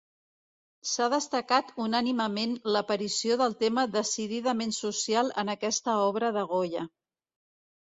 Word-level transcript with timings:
S'ha 0.91 1.09
destacat 1.13 1.69
unànimement 1.87 2.55
l'aparició 2.77 3.37
del 3.43 3.55
tema 3.61 3.85
decididament 3.99 4.75
social 4.81 5.33
en 5.45 5.55
aquesta 5.57 5.99
obra 6.09 6.35
de 6.41 6.49
Goya. 6.57 6.91